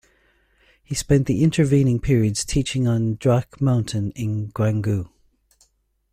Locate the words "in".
4.15-4.51